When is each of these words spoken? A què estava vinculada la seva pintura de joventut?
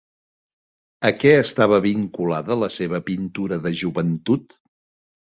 A 1.09 1.09
què 1.23 1.33
estava 1.41 1.77
vinculada 1.85 2.57
la 2.61 2.69
seva 2.77 3.01
pintura 3.09 3.59
de 3.67 3.75
joventut? 3.83 4.57